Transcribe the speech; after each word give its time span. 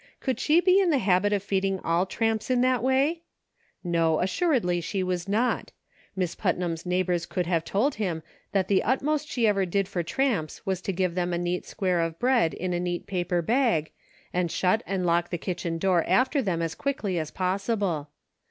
Could 0.19 0.39
she 0.39 0.61
be 0.61 0.81
in 0.81 0.89
the 0.89 0.97
habit 0.97 1.31
of 1.31 1.43
feeding 1.43 1.79
all 1.81 2.07
tramps 2.07 2.49
in 2.49 2.61
that 2.61 2.81
way.• 2.81 3.21
No, 3.87 4.17
as 4.17 4.31
suredly 4.31 4.81
she 4.83 5.03
was 5.03 5.27
not. 5.29 5.71
Miss 6.15 6.33
Putnam's 6.33 6.87
neighbors 6.87 7.27
could 7.27 7.45
have 7.45 7.63
told 7.63 7.93
him 7.93 8.23
that 8.51 8.67
the 8.67 8.81
utmost 8.81 9.27
she 9.27 9.45
ever 9.45 9.63
did 9.63 9.87
for 9.87 10.01
tramps 10.01 10.65
was 10.65 10.81
to 10.81 10.91
give 10.91 11.13
them 11.13 11.33
a 11.33 11.37
neat 11.37 11.67
square 11.67 12.01
of 12.01 12.17
bread 12.17 12.55
in 12.55 12.73
a 12.73 12.79
neat 12.79 13.05
paper 13.05 13.43
bag, 13.43 13.91
and 14.33 14.49
shut 14.51 14.81
and 14.87 15.05
lock 15.05 15.29
the 15.29 15.37
kitchen 15.37 15.77
door 15.77 16.03
after 16.07 16.41
them 16.41 16.63
as 16.63 16.73
quickly 16.73 17.19
as 17.19 17.29
possible. 17.29 18.09